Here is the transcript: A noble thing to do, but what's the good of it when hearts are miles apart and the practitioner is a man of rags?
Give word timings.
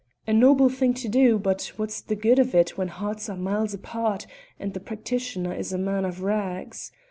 A 0.25 0.33
noble 0.33 0.67
thing 0.67 0.95
to 0.95 1.07
do, 1.07 1.37
but 1.37 1.73
what's 1.77 2.01
the 2.01 2.15
good 2.15 2.39
of 2.39 2.55
it 2.55 2.75
when 2.75 2.87
hearts 2.87 3.29
are 3.29 3.37
miles 3.37 3.75
apart 3.75 4.25
and 4.59 4.73
the 4.73 4.79
practitioner 4.79 5.53
is 5.53 5.71
a 5.73 5.77
man 5.77 6.05
of 6.05 6.23
rags? 6.23 6.91